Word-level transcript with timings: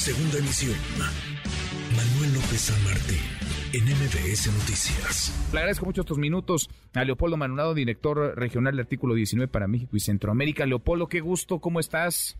Segunda 0.00 0.38
emisión. 0.38 0.74
Manuel 1.94 2.32
López 2.32 2.58
San 2.58 2.84
Martín, 2.84 3.18
en 3.74 3.84
MBS 3.84 4.46
Noticias. 4.46 5.50
Le 5.52 5.58
agradezco 5.58 5.84
mucho 5.84 6.00
estos 6.00 6.16
minutos 6.16 6.70
a 6.94 7.04
Leopoldo 7.04 7.36
Manunado, 7.36 7.74
director 7.74 8.34
regional 8.34 8.72
del 8.72 8.86
artículo 8.86 9.12
19 9.12 9.52
para 9.52 9.68
México 9.68 9.94
y 9.98 10.00
Centroamérica. 10.00 10.64
Leopoldo, 10.64 11.08
qué 11.08 11.20
gusto, 11.20 11.58
¿cómo 11.58 11.80
estás? 11.80 12.38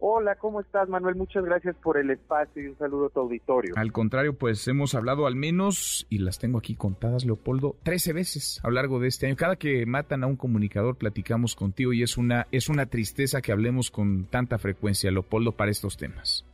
Hola, 0.00 0.36
¿cómo 0.36 0.60
estás, 0.60 0.88
Manuel? 0.88 1.16
Muchas 1.16 1.44
gracias 1.44 1.74
por 1.76 1.98
el 1.98 2.10
espacio 2.10 2.62
y 2.62 2.66
un 2.68 2.78
saludo 2.78 3.06
a 3.06 3.10
tu 3.10 3.18
auditorio. 3.20 3.74
Al 3.76 3.90
contrario, 3.90 4.32
pues 4.32 4.66
hemos 4.68 4.94
hablado 4.94 5.26
al 5.26 5.34
menos, 5.34 6.06
y 6.08 6.18
las 6.18 6.38
tengo 6.38 6.58
aquí 6.58 6.76
contadas, 6.76 7.24
Leopoldo, 7.24 7.74
13 7.82 8.12
veces 8.12 8.60
a 8.62 8.68
lo 8.68 8.74
largo 8.74 9.00
de 9.00 9.08
este 9.08 9.26
año. 9.26 9.34
Cada 9.34 9.56
que 9.56 9.86
matan 9.86 10.22
a 10.22 10.28
un 10.28 10.36
comunicador, 10.36 10.96
platicamos 10.96 11.56
contigo 11.56 11.92
y 11.92 12.04
es 12.04 12.16
una, 12.16 12.46
es 12.52 12.68
una 12.68 12.86
tristeza 12.86 13.42
que 13.42 13.50
hablemos 13.50 13.90
con 13.90 14.26
tanta 14.26 14.58
frecuencia, 14.58 15.10
Leopoldo, 15.10 15.52
para 15.52 15.72
estos 15.72 15.96
temas. 15.96 16.44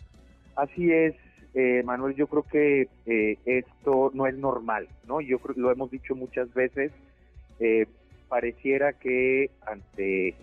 Así 0.57 0.91
es, 0.91 1.15
eh, 1.53 1.83
Manuel, 1.85 2.15
yo 2.17 2.27
creo 2.29 2.45
que 2.45 2.89
eh, 3.05 3.39
esto 3.45 4.11
no 4.15 4.27
es 4.27 4.37
normal, 4.39 4.89
¿no? 5.07 5.21
Yo 5.21 5.39
creo 5.39 5.55
lo 5.59 5.71
hemos 5.71 5.91
dicho 5.91 6.15
muchas 6.15 6.53
veces, 6.55 6.93
eh, 7.61 7.87
pareciera 8.29 8.95
que 8.95 9.51
ante 9.67 10.35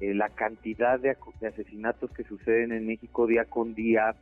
eh, 0.00 0.12
la 0.12 0.28
cantidad 0.28 0.98
de, 0.98 1.16
asesinatos 1.46 2.10
que 2.10 2.24
suceden 2.24 2.72
en 2.72 2.86
México 2.86 3.26
día 3.26 3.44
con 3.44 3.74
día 3.74 4.16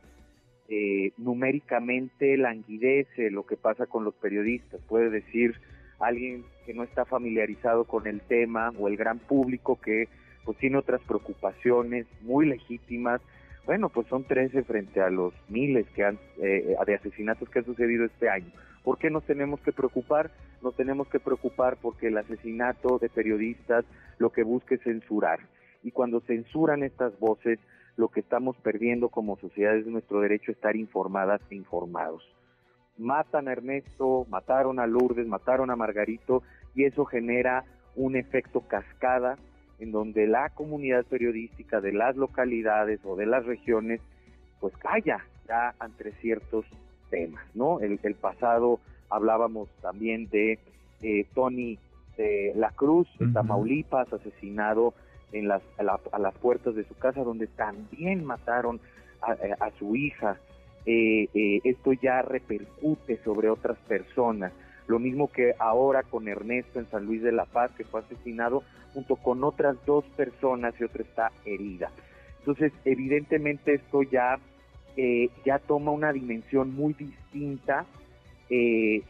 eh, 0.69 1.11
numéricamente 1.17 2.37
languidece 2.37 3.31
lo 3.31 3.45
que 3.45 3.57
pasa 3.57 3.87
con 3.87 4.03
los 4.03 4.13
periodistas. 4.13 4.81
Puede 4.87 5.09
decir 5.09 5.55
alguien 5.99 6.45
que 6.65 6.73
no 6.73 6.83
está 6.83 7.05
familiarizado 7.05 7.85
con 7.85 8.07
el 8.07 8.21
tema 8.21 8.71
o 8.77 8.87
el 8.87 8.97
gran 8.97 9.19
público 9.19 9.79
que 9.81 10.07
pues 10.45 10.57
tiene 10.57 10.77
otras 10.77 11.01
preocupaciones 11.01 12.05
muy 12.21 12.45
legítimas. 12.45 13.21
Bueno, 13.65 13.89
pues 13.89 14.07
son 14.07 14.25
13 14.25 14.63
frente 14.63 15.01
a 15.01 15.09
los 15.09 15.33
miles 15.49 15.87
que 15.95 16.03
han, 16.03 16.19
eh, 16.41 16.75
de 16.85 16.95
asesinatos 16.95 17.49
que 17.49 17.59
han 17.59 17.65
sucedido 17.65 18.05
este 18.05 18.29
año. 18.29 18.51
¿Por 18.83 18.97
qué 18.97 19.09
nos 19.09 19.25
tenemos 19.25 19.59
que 19.61 19.71
preocupar? 19.71 20.31
Nos 20.61 20.75
tenemos 20.75 21.07
que 21.07 21.19
preocupar 21.19 21.77
porque 21.81 22.07
el 22.07 22.17
asesinato 22.17 22.99
de 22.99 23.09
periodistas 23.09 23.85
lo 24.19 24.31
que 24.31 24.43
busca 24.43 24.75
es 24.75 24.81
censurar 24.81 25.39
y 25.83 25.91
cuando 25.91 26.21
censuran 26.21 26.83
estas 26.83 27.17
voces, 27.19 27.59
lo 27.95 28.07
que 28.07 28.21
estamos 28.21 28.55
perdiendo 28.57 29.09
como 29.09 29.37
sociedad 29.37 29.75
es 29.75 29.85
nuestro 29.85 30.21
derecho 30.21 30.51
a 30.51 30.53
estar 30.53 30.75
informadas 30.75 31.41
e 31.49 31.55
informados. 31.55 32.23
Matan 32.97 33.47
a 33.47 33.51
Ernesto, 33.51 34.25
mataron 34.29 34.79
a 34.79 34.87
Lourdes, 34.87 35.27
mataron 35.27 35.69
a 35.69 35.75
Margarito 35.75 36.43
y 36.75 36.85
eso 36.85 37.05
genera 37.05 37.65
un 37.95 38.15
efecto 38.15 38.61
cascada 38.61 39.37
en 39.79 39.91
donde 39.91 40.27
la 40.27 40.49
comunidad 40.49 41.05
periodística 41.05 41.81
de 41.81 41.93
las 41.93 42.15
localidades 42.15 42.99
o 43.03 43.15
de 43.15 43.25
las 43.25 43.45
regiones 43.45 44.01
pues 44.59 44.75
calla 44.77 45.25
ya 45.47 45.75
ante 45.79 46.13
ciertos 46.13 46.65
temas, 47.09 47.43
¿no? 47.53 47.79
El, 47.79 47.99
pasado 48.15 48.79
hablábamos 49.09 49.69
también 49.81 50.29
de 50.29 50.57
eh, 51.01 51.27
Tony 51.35 51.77
de 52.17 52.53
la 52.55 52.71
Cruz, 52.71 53.07
de 53.19 53.27
Tamaulipas, 53.33 54.11
asesinado 54.13 54.93
en 55.33 55.47
las, 55.47 55.61
a, 55.77 56.19
las 56.19 56.33
puertas 56.35 56.75
de 56.75 56.85
su 56.85 56.95
casa 56.95 57.23
donde 57.23 57.47
también 57.47 58.23
mataron 58.23 58.79
a, 59.21 59.33
eh, 59.33 59.55
su 59.77 59.95
hija. 59.95 60.37
Eh, 60.85 61.27
eh, 61.33 61.59
esto 61.63 61.93
ya 61.93 62.21
repercute 62.21 63.17
sobre 63.23 63.49
otras 63.49 63.77
personas. 63.79 64.53
Lo 64.87 64.99
mismo 64.99 65.31
que 65.31 65.55
ahora 65.59 66.03
con 66.03 66.27
Ernesto 66.27 66.79
en 66.79 66.89
San 66.89 67.05
Luis 67.05 67.23
de 67.23 67.31
la 67.31 67.45
Paz, 67.45 67.71
que 67.75 67.85
fue 67.85 68.01
asesinado 68.01 68.63
junto 68.93 69.15
con 69.15 69.43
otras 69.43 69.77
dos 69.85 70.05
personas 70.15 70.75
y 70.79 70.83
otra 70.83 71.03
está 71.03 71.31
herida. 71.45 71.89
Entonces, 72.39 72.73
evidentemente 72.83 73.75
esto 73.75 74.03
ya, 74.03 74.37
ya 75.45 75.59
toma 75.59 75.91
una 75.91 76.11
dimensión 76.11 76.75
muy 76.75 76.93
distinta, 76.93 77.85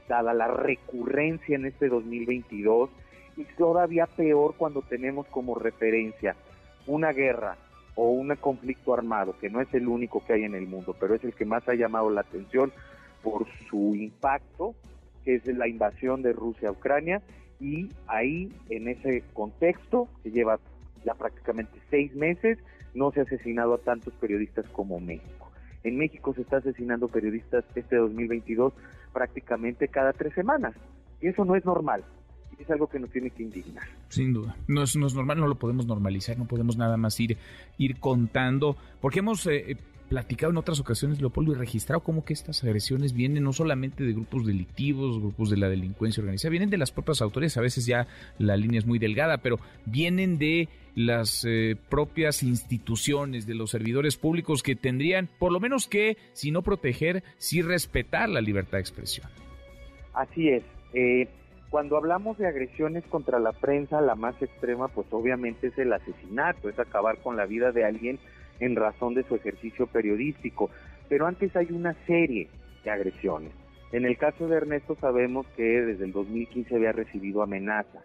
dada 0.07 0.33
la 0.35 0.47
recurrencia 0.47 1.55
en 1.55 1.65
este 1.65 1.89
2022 1.89 2.91
y 3.35 3.45
todavía 3.57 4.05
peor 4.05 4.55
cuando 4.57 4.81
tenemos 4.81 5.27
como 5.27 5.55
referencia 5.55 6.35
una 6.85 7.11
guerra 7.11 7.57
o 7.95 8.09
un 8.09 8.35
conflicto 8.35 8.93
armado, 8.93 9.35
que 9.39 9.49
no 9.49 9.61
es 9.61 9.71
el 9.73 9.87
único 9.87 10.23
que 10.25 10.33
hay 10.33 10.43
en 10.43 10.55
el 10.55 10.67
mundo, 10.67 10.95
pero 10.99 11.15
es 11.15 11.23
el 11.23 11.33
que 11.33 11.45
más 11.45 11.67
ha 11.69 11.75
llamado 11.75 12.09
la 12.09 12.21
atención 12.21 12.71
por 13.21 13.45
su 13.69 13.95
impacto, 13.95 14.73
que 15.23 15.35
es 15.35 15.45
la 15.45 15.67
invasión 15.67 16.21
de 16.21 16.33
Rusia 16.33 16.69
a 16.69 16.71
Ucrania, 16.71 17.21
y 17.59 17.89
ahí, 18.07 18.51
en 18.69 18.87
ese 18.87 19.23
contexto, 19.33 20.07
que 20.23 20.31
lleva 20.31 20.59
ya 21.05 21.13
prácticamente 21.13 21.79
seis 21.89 22.13
meses, 22.15 22.57
no 22.93 23.11
se 23.11 23.21
ha 23.21 23.23
asesinado 23.23 23.75
a 23.75 23.77
tantos 23.77 24.13
periodistas 24.15 24.67
como 24.69 24.99
México. 24.99 25.51
En 25.83 25.97
México 25.97 26.33
se 26.33 26.41
está 26.41 26.57
asesinando 26.57 27.07
periodistas 27.07 27.63
este 27.75 27.95
2022 27.95 28.73
prácticamente 29.13 29.87
cada 29.87 30.13
tres 30.13 30.33
semanas, 30.33 30.73
y 31.21 31.27
eso 31.27 31.45
no 31.45 31.55
es 31.55 31.63
normal 31.63 32.03
es 32.59 32.69
algo 32.69 32.87
que 32.87 32.99
nos 32.99 33.09
tiene 33.09 33.29
que 33.29 33.43
indignar. 33.43 33.85
Sin 34.09 34.33
duda. 34.33 34.55
No 34.67 34.83
es, 34.83 34.95
normal, 34.95 35.39
no 35.39 35.47
lo 35.47 35.55
podemos 35.55 35.85
normalizar, 35.85 36.37
no 36.37 36.45
podemos 36.45 36.77
nada 36.77 36.97
más 36.97 37.19
ir, 37.19 37.37
ir 37.77 37.99
contando, 37.99 38.77
porque 39.01 39.19
hemos 39.19 39.45
eh, 39.47 39.71
eh, 39.71 39.75
platicado 40.09 40.51
en 40.51 40.57
otras 40.57 40.79
ocasiones, 40.79 41.19
Leopoldo, 41.19 41.53
y 41.53 41.55
registrado 41.55 42.01
cómo 42.01 42.23
que 42.23 42.33
estas 42.33 42.63
agresiones 42.63 43.13
vienen 43.13 43.43
no 43.43 43.53
solamente 43.53 44.03
de 44.03 44.13
grupos 44.13 44.45
delictivos, 44.45 45.19
grupos 45.19 45.49
de 45.49 45.57
la 45.57 45.69
delincuencia 45.69 46.21
organizada, 46.21 46.51
vienen 46.51 46.69
de 46.69 46.77
las 46.77 46.91
propias 46.91 47.21
autoridades, 47.21 47.57
a 47.57 47.61
veces 47.61 47.85
ya 47.85 48.07
la 48.37 48.55
línea 48.55 48.79
es 48.79 48.85
muy 48.85 48.99
delgada, 48.99 49.39
pero 49.39 49.59
vienen 49.85 50.37
de 50.37 50.69
las 50.95 51.43
eh, 51.47 51.75
propias 51.89 52.43
instituciones, 52.43 53.47
de 53.47 53.55
los 53.55 53.71
servidores 53.71 54.17
públicos 54.17 54.61
que 54.61 54.75
tendrían, 54.75 55.29
por 55.39 55.51
lo 55.51 55.59
menos 55.59 55.87
que, 55.87 56.17
si 56.33 56.51
no 56.51 56.61
proteger, 56.61 57.23
sí 57.37 57.61
respetar 57.61 58.29
la 58.29 58.41
libertad 58.41 58.77
de 58.77 58.81
expresión. 58.81 59.27
Así 60.13 60.49
es. 60.49 60.63
Eh, 60.93 61.27
cuando 61.73 61.97
hablamos 61.97 62.37
de 62.37 62.45
agresiones 62.45 63.03
contra 63.05 63.39
la 63.39 63.51
prensa, 63.51 63.99
la 63.99 64.13
más 64.13 64.39
extrema, 64.39 64.89
pues 64.89 65.07
obviamente 65.09 65.69
es 65.69 65.77
el 65.79 65.91
asesinato, 65.91 66.69
es 66.69 66.77
acabar 66.77 67.17
con 67.17 67.35
la 67.35 67.47
vida 67.47 67.71
de 67.71 67.83
alguien 67.83 68.19
en 68.59 68.75
razón 68.75 69.15
de 69.15 69.23
su 69.23 69.33
ejercicio 69.33 69.87
periodístico. 69.87 70.69
Pero 71.09 71.25
antes 71.25 71.55
hay 71.55 71.71
una 71.71 71.95
serie 72.05 72.47
de 72.83 72.91
agresiones. 72.91 73.53
En 73.91 74.05
el 74.05 74.19
caso 74.19 74.47
de 74.47 74.57
Ernesto 74.57 74.95
sabemos 75.01 75.47
que 75.57 75.63
desde 75.63 76.05
el 76.05 76.11
2015 76.11 76.75
había 76.75 76.91
recibido 76.91 77.41
amenazas. 77.41 78.03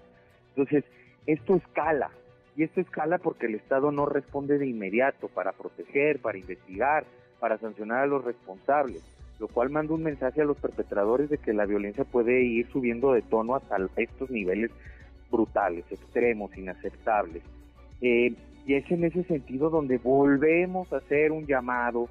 Entonces, 0.57 0.85
esto 1.27 1.57
escala. 1.57 2.11
Y 2.57 2.63
esto 2.63 2.81
escala 2.81 3.19
porque 3.19 3.49
el 3.49 3.57
Estado 3.57 3.93
no 3.93 4.07
responde 4.07 4.57
de 4.57 4.67
inmediato 4.67 5.29
para 5.29 5.53
proteger, 5.53 6.23
para 6.23 6.39
investigar, 6.39 7.05
para 7.39 7.59
sancionar 7.59 8.05
a 8.05 8.07
los 8.07 8.25
responsables 8.25 9.03
lo 9.39 9.49
cual 9.49 9.71
manda 9.71 9.95
un 9.95 10.03
mensaje 10.03 10.41
a 10.41 10.45
los 10.45 10.59
perpetradores 10.59 11.31
de 11.31 11.39
que 11.39 11.53
la 11.53 11.67
violencia 11.67 12.05
puede 12.05 12.43
ir 12.43 12.69
subiendo 12.71 13.13
de 13.13 13.23
tono 13.23 13.55
hasta 13.55 13.77
estos 13.97 14.31
niveles 14.31 14.71
brutales, 15.31 15.85
extremos, 15.91 16.57
inaceptables. 16.57 17.43
Eh, 18.01 18.35
y 18.67 18.75
es 18.75 18.91
en 18.91 19.05
ese 19.05 19.25
sentido 19.25 19.71
donde 19.71 19.99
volvemos 19.99 20.93
a 20.93 20.99
hacer 20.99 21.33
un 21.33 21.47
llamado 21.47 22.09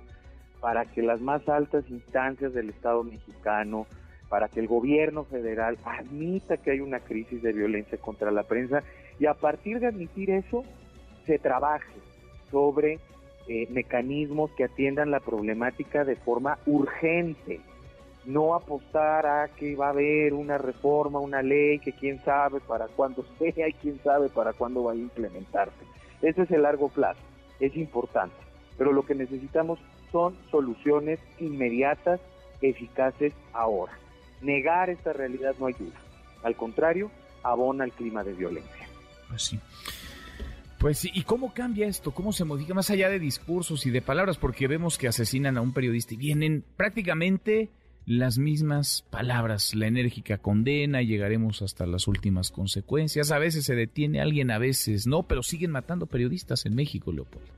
para 0.60 0.86
que 0.86 1.02
las 1.02 1.22
más 1.22 1.48
altas 1.48 1.88
instancias 1.90 2.54
del 2.54 2.70
Estado 2.70 3.04
mexicano, 3.04 3.86
para 4.30 4.50
que 4.50 4.60
el 4.60 4.68
gobierno 4.68 5.24
federal 5.24 5.78
admita 5.86 6.58
que 6.58 6.72
hay 6.72 6.80
una 6.80 7.00
crisis 7.00 7.42
de 7.42 7.54
violencia 7.54 7.98
contra 7.98 8.32
la 8.32 8.44
prensa 8.44 8.84
y 9.20 9.26
a 9.26 9.34
partir 9.34 9.80
de 9.80 9.88
admitir 9.88 10.32
eso 10.32 10.64
se 11.26 11.40
trabaje 11.40 12.00
sobre 12.52 13.00
eh, 13.48 13.68
mecanismos 13.70 14.52
que 14.52 14.66
atiendan 14.66 15.10
la 15.10 15.20
problemática 15.20 16.04
de 16.04 16.18
forma 16.18 16.60
urgente, 16.66 17.62
no 18.26 18.54
apostar 18.54 19.26
a 19.26 19.48
que 19.48 19.76
va 19.76 19.88
a 19.88 19.92
haber 19.92 20.34
una 20.34 20.58
reforma, 20.58 21.20
una 21.20 21.42
ley 21.42 21.80
que 21.80 21.94
quién 21.94 22.22
sabe 22.26 22.60
para 22.60 22.88
cuándo 22.88 23.26
sea 23.40 23.70
y 23.70 23.74
quién 23.74 24.00
sabe 24.04 24.30
para 24.30 24.54
cuándo 24.54 24.84
va 24.84 24.92
a 24.92 24.96
implementarse. 24.96 25.86
Ese 26.22 26.42
es 26.42 26.52
el 26.52 26.64
largo 26.64 26.90
plazo, 26.90 27.22
es 27.60 27.76
importante, 27.78 28.36
pero 28.78 28.92
lo 28.92 29.06
que 29.06 29.16
necesitamos 29.16 29.80
son 30.12 30.36
soluciones 30.52 31.20
inmediatas, 31.40 32.20
eficaces 32.62 33.34
ahora. 33.54 33.94
Negar 34.42 34.90
esta 34.90 35.14
realidad 35.14 35.56
no 35.60 35.68
ayuda, 35.68 35.98
al 36.44 36.56
contrario, 36.56 37.12
abona 37.44 37.86
el 37.86 37.92
clima 37.94 38.24
de 38.24 38.34
violencia. 38.34 38.88
Pues. 39.30 39.56
Pues 40.88 41.00
sí, 41.00 41.12
¿y 41.14 41.24
cómo 41.24 41.54
cambia 41.54 41.86
esto? 41.86 42.12
¿Cómo 42.12 42.32
se 42.32 42.46
modifica 42.46 42.74
más 42.74 42.90
allá 42.90 43.10
de 43.10 43.20
discursos 43.20 43.86
y 43.86 43.92
de 43.92 44.02
palabras? 44.02 44.38
Porque 44.38 44.70
vemos 44.70 44.98
que 44.98 45.10
asesinan 45.10 45.58
a 45.58 45.62
un 45.62 45.74
periodista 45.74 46.14
y 46.14 46.18
vienen 46.18 46.64
prácticamente 46.78 47.68
las 48.06 48.38
mismas 48.38 49.06
palabras, 49.12 49.76
la 49.76 49.88
enérgica 49.88 50.38
condena, 50.38 51.02
llegaremos 51.02 51.62
hasta 51.62 51.86
las 51.86 52.08
últimas 52.08 52.52
consecuencias. 52.52 53.34
A 53.34 53.38
veces 53.38 53.66
se 53.66 53.76
detiene 53.76 54.22
alguien, 54.22 54.50
a 54.50 54.60
veces 54.60 55.08
no, 55.08 55.24
pero 55.24 55.44
siguen 55.44 55.72
matando 55.72 56.06
periodistas 56.06 56.66
en 56.66 56.76
México, 56.76 57.12
Leopoldo. 57.12 57.52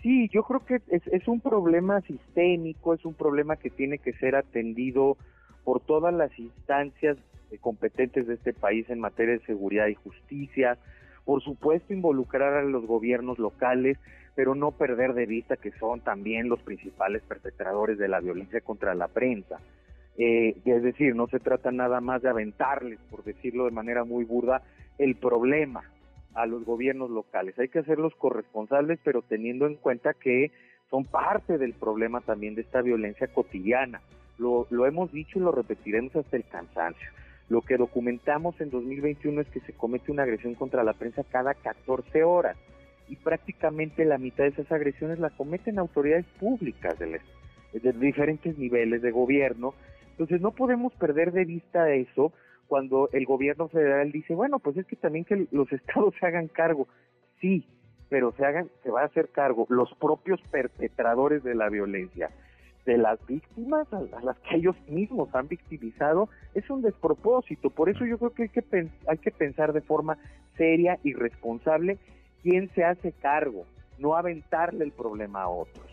Sí, 0.00 0.30
yo 0.32 0.44
creo 0.44 0.64
que 0.64 0.76
es, 0.86 1.04
es 1.08 1.26
un 1.26 1.40
problema 1.40 2.00
sistémico, 2.02 2.94
es 2.94 3.04
un 3.04 3.14
problema 3.14 3.56
que 3.56 3.70
tiene 3.70 3.98
que 3.98 4.12
ser 4.12 4.36
atendido 4.36 5.16
por 5.64 5.80
todas 5.80 6.14
las 6.14 6.30
instancias 6.38 7.16
competentes 7.60 8.28
de 8.28 8.34
este 8.34 8.52
país 8.52 8.88
en 8.88 9.00
materia 9.00 9.32
de 9.32 9.44
seguridad 9.46 9.88
y 9.88 9.94
justicia, 9.96 10.78
por 11.24 11.42
supuesto 11.42 11.92
involucrar 11.92 12.54
a 12.54 12.62
los 12.62 12.86
gobiernos 12.86 13.38
locales, 13.38 13.98
pero 14.34 14.54
no 14.54 14.72
perder 14.72 15.14
de 15.14 15.26
vista 15.26 15.56
que 15.56 15.72
son 15.72 16.00
también 16.00 16.48
los 16.48 16.60
principales 16.62 17.22
perpetradores 17.22 17.98
de 17.98 18.08
la 18.08 18.20
violencia 18.20 18.60
contra 18.60 18.94
la 18.94 19.08
prensa. 19.08 19.58
Eh, 20.16 20.56
es 20.64 20.82
decir, 20.82 21.14
no 21.14 21.26
se 21.28 21.40
trata 21.40 21.70
nada 21.72 22.00
más 22.00 22.22
de 22.22 22.28
aventarles, 22.28 22.98
por 23.10 23.24
decirlo 23.24 23.64
de 23.64 23.70
manera 23.70 24.04
muy 24.04 24.24
burda, 24.24 24.62
el 24.98 25.16
problema 25.16 25.82
a 26.34 26.46
los 26.46 26.64
gobiernos 26.64 27.10
locales. 27.10 27.58
Hay 27.58 27.68
que 27.68 27.80
hacerlos 27.80 28.14
corresponsables, 28.16 28.98
pero 29.02 29.22
teniendo 29.22 29.66
en 29.66 29.76
cuenta 29.76 30.14
que 30.14 30.52
son 30.90 31.04
parte 31.04 31.58
del 31.58 31.72
problema 31.72 32.20
también 32.20 32.54
de 32.54 32.62
esta 32.62 32.82
violencia 32.82 33.28
cotidiana. 33.28 34.00
Lo, 34.38 34.66
lo 34.70 34.86
hemos 34.86 35.12
dicho 35.12 35.38
y 35.38 35.42
lo 35.42 35.52
repetiremos 35.52 36.14
hasta 36.16 36.36
el 36.36 36.44
cansancio. 36.44 37.08
Lo 37.50 37.62
que 37.62 37.76
documentamos 37.76 38.58
en 38.60 38.70
2021 38.70 39.40
es 39.40 39.48
que 39.48 39.58
se 39.60 39.72
comete 39.72 40.12
una 40.12 40.22
agresión 40.22 40.54
contra 40.54 40.84
la 40.84 40.92
prensa 40.92 41.24
cada 41.24 41.52
14 41.52 42.22
horas 42.22 42.56
y 43.08 43.16
prácticamente 43.16 44.04
la 44.04 44.18
mitad 44.18 44.44
de 44.44 44.50
esas 44.50 44.70
agresiones 44.70 45.18
la 45.18 45.30
cometen 45.30 45.80
autoridades 45.80 46.26
públicas 46.38 46.96
de, 47.00 47.20
diferentes 47.94 48.56
niveles 48.56 49.02
de 49.02 49.10
gobierno. 49.10 49.74
Entonces 50.12 50.40
no 50.40 50.52
podemos 50.52 50.94
perder 50.94 51.32
de 51.32 51.44
vista 51.44 51.92
eso 51.92 52.32
cuando 52.68 53.08
el 53.12 53.26
gobierno 53.26 53.66
federal 53.66 54.12
dice, 54.12 54.32
bueno, 54.32 54.60
pues 54.60 54.76
es 54.76 54.86
que 54.86 54.94
también 54.94 55.24
que 55.24 55.48
los 55.50 55.70
estados 55.72 56.14
se 56.20 56.26
hagan 56.26 56.46
cargo. 56.46 56.86
Sí, 57.40 57.66
pero 58.08 58.32
se 58.36 58.44
hagan, 58.44 58.70
se 58.84 58.92
va 58.92 59.02
a 59.02 59.06
hacer 59.06 59.30
cargo 59.30 59.66
los 59.70 59.92
propios 59.94 60.40
perpetradores 60.52 61.42
de 61.42 61.56
la 61.56 61.68
violencia, 61.68 62.30
de 62.86 62.98
las 62.98 63.24
víctimas 63.26 63.86
a, 63.92 64.00
las 64.22 64.38
que 64.38 64.56
ellos 64.56 64.76
mismos 64.88 65.34
han 65.34 65.48
victimizado, 65.48 66.28
es 66.54 66.68
un 66.70 66.82
despropósito. 66.82 67.70
Por 67.70 67.88
eso 67.88 68.04
yo 68.04 68.18
creo 68.18 68.32
que 68.32 68.42
hay 68.44 68.48
que, 68.48 68.88
hay 69.06 69.18
que 69.18 69.30
pensar 69.30 69.72
de 69.72 69.80
forma 69.80 70.18
seria 70.56 70.98
y 71.04 71.12
responsable 71.12 71.98
quién 72.42 72.70
se 72.74 72.84
hace 72.84 73.12
cargo, 73.12 73.66
no 73.98 74.16
aventarle 74.16 74.84
el 74.84 74.92
problema 74.92 75.42
a 75.42 75.48
otros. 75.48 75.86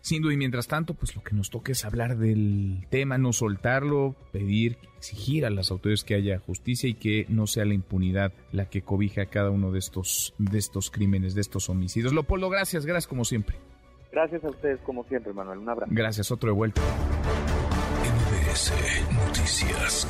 Sin 0.00 0.22
duda, 0.22 0.32
y 0.32 0.36
mientras 0.38 0.68
tanto, 0.68 0.94
pues 0.94 1.14
lo 1.14 1.22
que 1.22 1.34
nos 1.34 1.50
toca 1.50 1.72
es 1.72 1.84
hablar 1.84 2.16
del 2.16 2.86
tema, 2.88 3.18
no 3.18 3.34
soltarlo, 3.34 4.16
pedir, 4.32 4.78
exigir 4.96 5.44
a 5.44 5.50
las 5.50 5.70
autoridades 5.70 6.04
que 6.04 6.14
haya 6.14 6.38
justicia 6.38 6.88
y 6.88 6.94
que 6.94 7.26
no 7.28 7.46
sea 7.46 7.66
la 7.66 7.74
impunidad 7.74 8.32
la 8.52 8.70
que 8.70 8.80
cobija 8.80 9.26
cada 9.26 9.50
uno 9.50 9.70
de 9.70 9.80
estos, 9.80 10.34
de 10.38 10.58
estos 10.58 10.90
crímenes, 10.90 11.34
de 11.34 11.42
estos 11.42 11.68
homicidios. 11.68 12.14
Leopoldo, 12.14 12.48
gracias, 12.48 12.86
gracias 12.86 13.06
como 13.06 13.26
siempre. 13.26 13.56
Gracias 14.10 14.44
a 14.44 14.50
ustedes 14.50 14.80
como 14.80 15.04
siempre, 15.04 15.32
Manuel. 15.32 15.58
Un 15.58 15.68
abrazo. 15.68 15.92
Gracias, 15.94 16.30
otro 16.30 16.48
de 16.50 16.54
vuelta. 16.54 16.80
NBS 18.02 18.72
Noticias. 19.26 20.08